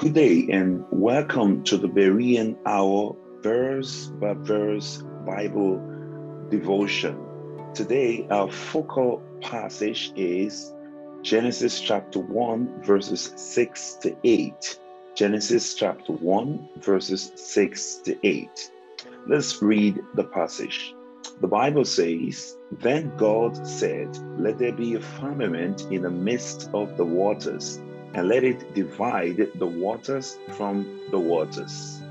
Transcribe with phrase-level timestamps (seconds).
[0.00, 5.76] Good day and welcome to the Berean Hour verse by verse Bible
[6.48, 7.22] devotion.
[7.74, 10.72] Today, our focal passage is
[11.20, 14.80] Genesis chapter 1, verses 6 to 8.
[15.16, 18.72] Genesis chapter 1, verses 6 to 8.
[19.26, 20.94] Let's read the passage.
[21.42, 26.96] The Bible says, Then God said, Let there be a firmament in the midst of
[26.96, 27.78] the waters
[28.14, 32.02] and let it divide the waters from the waters.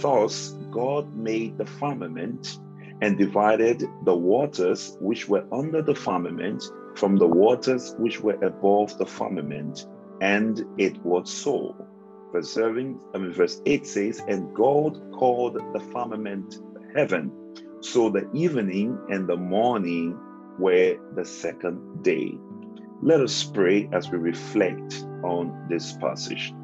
[0.00, 2.58] Thus, God made the firmament
[3.00, 6.62] and divided the waters which were under the firmament
[6.94, 9.86] from the waters which were above the firmament,
[10.20, 11.74] and it was so.
[12.32, 16.58] Verse 7, I mean, verse 8 says, And God called the firmament
[16.94, 17.32] heaven.
[17.80, 20.18] So the evening and the morning
[20.58, 22.38] were the second day.
[23.02, 26.54] Let us pray as we reflect on this passage.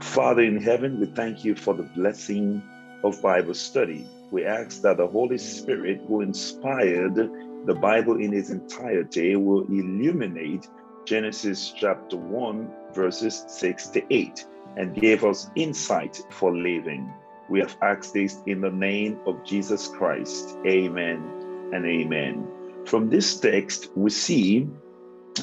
[0.00, 2.62] Father in heaven, we thank you for the blessing
[3.04, 4.06] of Bible study.
[4.30, 10.68] We ask that the Holy Spirit, who inspired the Bible in its entirety, will illuminate
[11.04, 14.46] Genesis chapter 1, verses 6 to 8,
[14.76, 17.12] and give us insight for living.
[17.48, 20.56] We have asked this in the name of Jesus Christ.
[20.66, 22.48] Amen and amen.
[22.86, 24.68] From this text, we see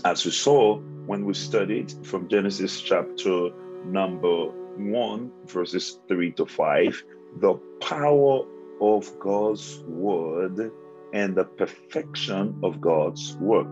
[0.06, 3.50] as we saw when we studied from Genesis chapter
[3.86, 7.04] number 1, verses 3 to 5,
[7.40, 8.46] the power
[8.82, 10.72] of God's word
[11.14, 13.72] and the perfection of God's work.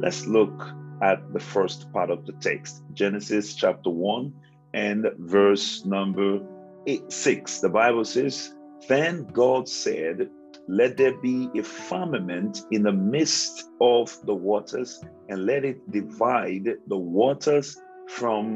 [0.00, 0.68] Let's look
[1.02, 4.32] at the first part of the text Genesis chapter 1
[4.74, 6.40] and verse number
[6.86, 7.60] eight, 6.
[7.60, 8.54] The Bible says,
[8.88, 10.30] Then God said,
[10.70, 16.68] let there be a firmament in the midst of the waters, and let it divide
[16.86, 17.76] the waters
[18.08, 18.54] from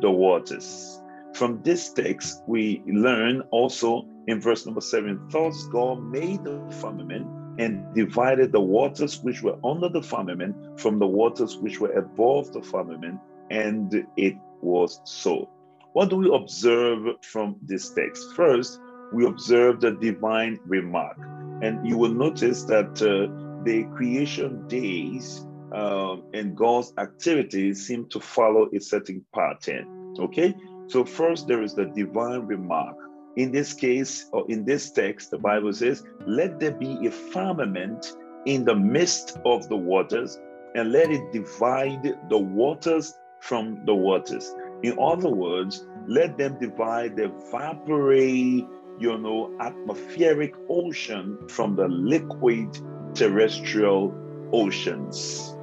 [0.00, 1.02] the waters.
[1.34, 7.26] From this text, we learn also in verse number seven thus God made the firmament
[7.58, 12.52] and divided the waters which were under the firmament from the waters which were above
[12.54, 15.48] the firmament, and it was so.
[15.92, 18.34] What do we observe from this text?
[18.34, 18.80] First,
[19.12, 21.18] we observe the divine remark.
[21.62, 28.20] And you will notice that uh, the creation days um, and God's activities seem to
[28.20, 30.14] follow a certain pattern.
[30.18, 30.54] Okay?
[30.88, 32.96] So, first, there is the divine remark.
[33.36, 38.16] In this case, or in this text, the Bible says, Let there be a firmament
[38.46, 40.38] in the midst of the waters,
[40.74, 44.52] and let it divide the waters from the waters.
[44.82, 48.66] In other words, let them divide the vapory
[49.00, 52.78] you know, atmospheric ocean from the liquid
[53.14, 54.14] terrestrial
[54.52, 55.56] oceans.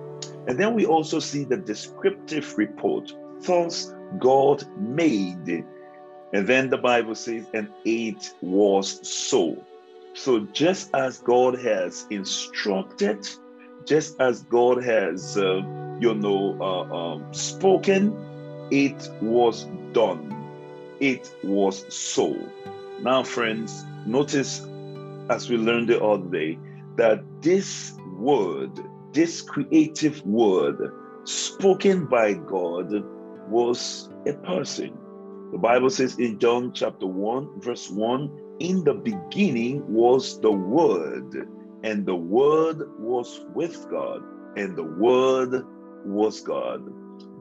[0.47, 3.13] And then we also see the descriptive report.
[3.41, 5.63] Thus, God made.
[6.33, 9.63] And then the Bible says, and it was so.
[10.13, 13.27] So, just as God has instructed,
[13.85, 15.61] just as God has, uh,
[15.99, 18.17] you know, uh, um, spoken,
[18.71, 20.33] it was done.
[20.99, 22.35] It was so.
[23.02, 24.66] Now, friends, notice
[25.30, 26.58] as we learned the other day
[26.96, 28.72] that this word,
[29.13, 30.91] this creative word
[31.24, 32.91] spoken by God
[33.50, 34.97] was a person.
[35.52, 41.47] The Bible says in John chapter 1, verse 1 In the beginning was the Word,
[41.84, 44.24] and the Word was with God,
[44.58, 45.64] and the Word
[46.06, 46.81] was God.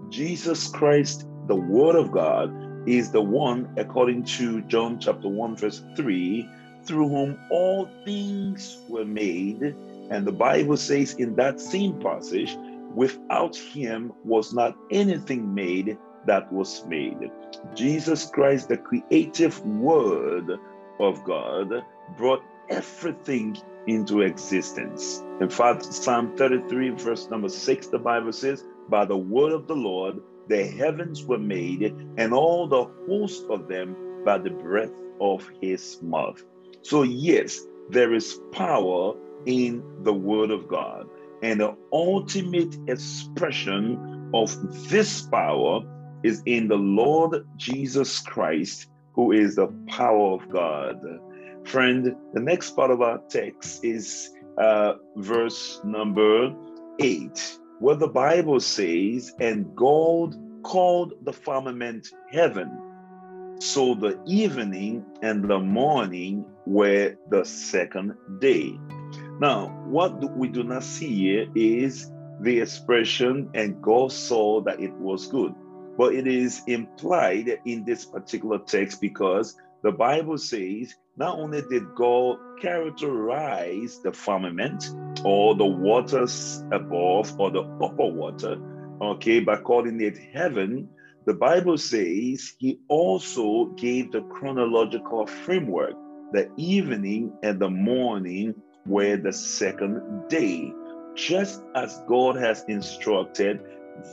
[0.09, 2.50] Jesus Christ, the Word of God,
[2.86, 6.48] is the one, according to John chapter 1, verse 3,
[6.84, 9.74] through whom all things were made.
[10.10, 12.56] And the Bible says in that same passage,
[12.94, 17.31] without him was not anything made that was made.
[17.75, 20.58] Jesus Christ, the creative word
[21.00, 21.84] of God,
[22.16, 23.56] brought everything
[23.87, 25.22] into existence.
[25.40, 29.76] In fact, Psalm 33, verse number 6, the Bible says, By the word of the
[29.76, 35.48] Lord, the heavens were made, and all the host of them by the breath of
[35.60, 36.43] his mouth.
[36.82, 37.60] So, yes,
[37.90, 39.14] there is power
[39.46, 41.08] in the word of God.
[41.43, 45.81] And the ultimate expression of this power
[46.22, 51.00] is in the Lord Jesus Christ, who is the power of God.
[51.64, 56.54] Friend, the next part of our text is uh, verse number
[57.00, 62.70] eight what the Bible says, and God called the firmament heaven.
[63.61, 68.78] So the evening and the morning were the second day.
[69.40, 74.93] Now, what we do not see here is the expression, and God saw that it
[74.94, 75.55] was good.
[75.96, 79.56] but it is implied in this particular text because
[79.87, 84.91] the Bible says not only did God characterize the firmament
[85.25, 88.61] or the waters above or the upper water,
[89.00, 90.88] okay, by calling it heaven,
[91.25, 95.94] the Bible says he also gave the chronological framework.
[96.33, 98.56] The evening and the morning
[98.87, 100.73] were the second day.
[101.15, 103.61] Just as God has instructed,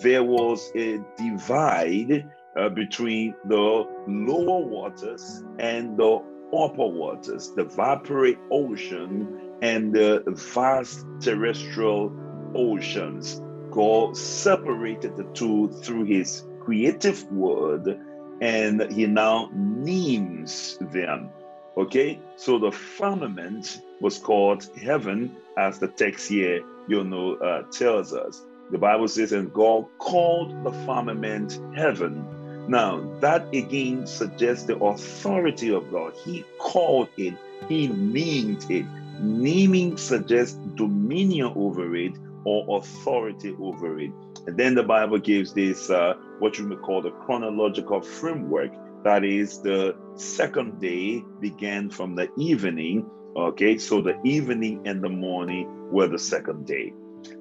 [0.04, 6.21] there was a divide uh, between the lower waters and the
[6.55, 12.11] upper waters, the vaporate ocean and the vast terrestrial
[12.55, 13.41] oceans.
[13.71, 18.00] God separated the two through his creative word
[18.41, 21.29] and he now names them.
[21.75, 28.13] Okay, so the firmament was called heaven, as the text here, you know, uh, tells
[28.13, 28.44] us.
[28.69, 32.27] The Bible says, and God called the firmament heaven.
[32.68, 36.13] Now, that again suggests the authority of God.
[36.24, 37.36] He called it,
[37.68, 38.86] He named it.
[39.19, 42.13] Naming suggests dominion over it
[42.45, 44.12] or authority over it.
[44.48, 48.71] And then the Bible gives this, uh, what you may call the chronological framework.
[49.04, 53.10] That is, the second day began from the evening.
[53.36, 56.94] Okay, so the evening and the morning were the second day.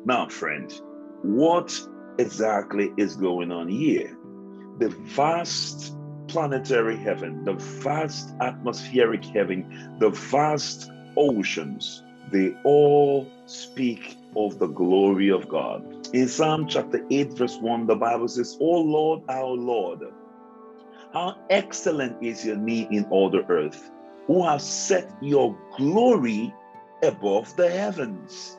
[0.04, 0.72] Now, friend,
[1.22, 1.80] what
[2.18, 4.16] exactly is going on here?
[4.82, 5.94] The vast
[6.26, 12.02] planetary heaven, the vast atmospheric heaven, the vast oceans,
[12.32, 16.08] they all speak of the glory of God.
[16.12, 20.00] In Psalm chapter 8, verse 1, the Bible says, O Lord, our Lord,
[21.12, 23.88] how excellent is your name in all the earth,
[24.26, 26.52] who have set your glory
[27.04, 28.58] above the heavens.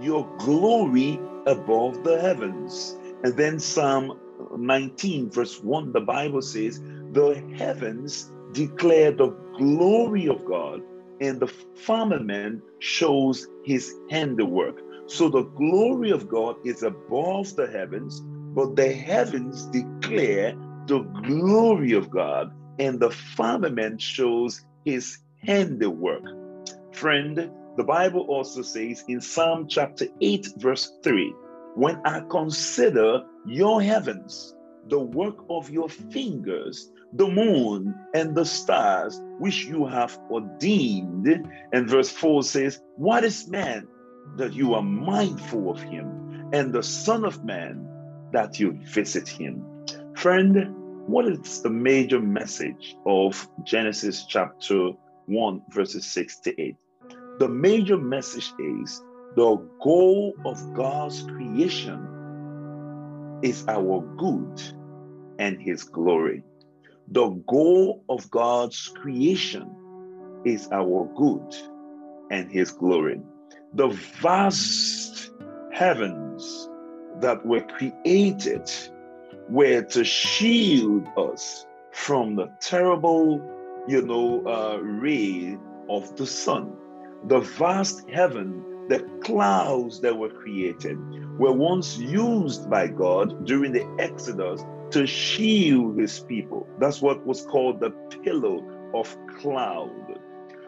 [0.00, 2.96] Your glory above the heavens.
[3.22, 4.18] And then Psalm
[4.56, 6.80] 19, verse 1, the Bible says,
[7.12, 10.82] The heavens declare the glory of God,
[11.20, 14.80] and the firmament shows his handiwork.
[15.06, 18.20] So the glory of God is above the heavens,
[18.54, 20.56] but the heavens declare
[20.86, 26.24] the glory of God, and the firmament shows his handiwork.
[26.92, 31.34] Friend, the Bible also says in Psalm chapter 8, verse 3
[31.74, 34.54] When I consider your heavens,
[34.88, 41.28] the work of your fingers, the moon and the stars which you have ordained.
[41.72, 43.86] And verse 4 says, What is man
[44.36, 47.86] that you are mindful of him, and the Son of Man
[48.32, 49.64] that you visit him.
[50.16, 50.74] Friend,
[51.06, 54.92] what is the major message of Genesis chapter
[55.26, 56.76] 1, verses 6 to 8?
[57.38, 59.02] The major message is
[59.36, 62.06] the goal of God's creation
[63.42, 64.62] is our good
[65.38, 66.42] and his glory.
[67.08, 69.70] The goal of God's creation
[70.44, 71.56] is our good
[72.30, 73.20] and his glory
[73.74, 73.88] the
[74.20, 75.30] vast
[75.72, 76.68] heavens
[77.20, 78.70] that were created
[79.48, 83.40] were to shield us from the terrible,
[83.86, 85.56] you know, uh, ray
[85.88, 86.72] of the sun.
[87.24, 90.98] The vast heaven, the clouds that were created,
[91.38, 96.68] were once used by God during the Exodus to shield his people.
[96.80, 97.90] That's what was called the
[98.24, 98.58] pillar
[98.92, 100.18] of cloud.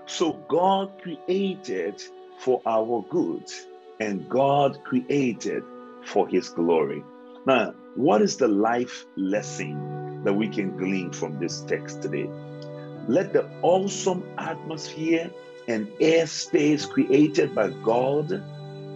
[0.07, 2.01] So God created
[2.39, 3.51] for our good,
[3.99, 5.65] and God created
[6.05, 7.03] for his glory.
[7.45, 12.31] Now, what is the life lesson that we can glean from this text today?
[13.09, 15.29] Let the awesome atmosphere
[15.69, 18.33] and airspace created by God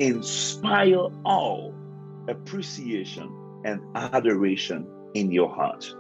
[0.01, 1.73] inspire awe,
[2.29, 3.31] appreciation,
[3.65, 5.95] and adoration in your heart.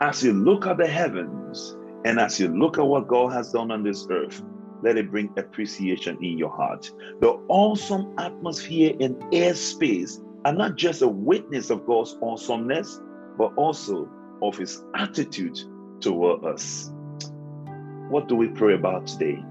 [0.00, 3.70] As you look at the heavens and as you look at what God has done
[3.70, 4.42] on this earth,
[4.82, 6.90] let it bring appreciation in your heart.
[7.20, 13.00] The awesome atmosphere and airspace are not just a witness of God's awesomeness,
[13.38, 14.08] but also
[14.42, 15.58] of his attitude
[16.00, 16.92] toward us.
[18.10, 19.42] What do we pray about today?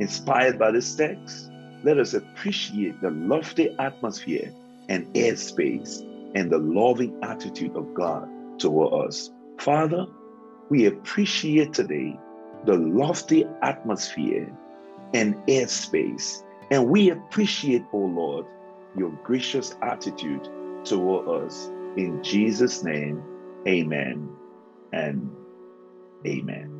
[0.00, 1.50] Inspired by this text,
[1.84, 4.52] let us appreciate the lofty atmosphere
[4.88, 6.02] and airspace
[6.34, 8.28] and the loving attitude of God
[8.58, 9.30] toward us.
[9.58, 10.06] Father,
[10.70, 12.18] we appreciate today
[12.64, 14.50] the lofty atmosphere
[15.14, 16.42] and airspace.
[16.70, 18.46] And we appreciate, O oh Lord,
[18.96, 20.48] your gracious attitude
[20.84, 21.68] toward us.
[21.96, 23.22] In Jesus' name,
[23.66, 24.28] amen
[24.92, 25.30] and
[26.26, 26.77] amen.